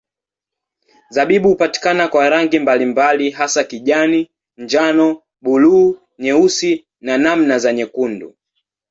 [1.09, 8.35] Zabibu hupatikana kwa rangi mbalimbali hasa kijani, njano, buluu, nyeusi na namna za nyekundu.